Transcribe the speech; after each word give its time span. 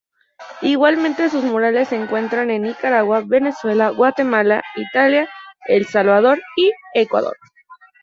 Igualmente 0.63 1.29
sus 1.29 1.43
murales 1.43 1.89
se 1.89 1.95
encuentran 1.95 2.49
en 2.49 2.63
Nicaragua, 2.63 3.21
Venezuela, 3.23 3.89
Guatemala, 3.91 4.63
Italia, 4.75 5.29
El 5.67 5.85
Salvador 5.85 6.41
y 6.57 6.71
Ecuador. 6.95 7.37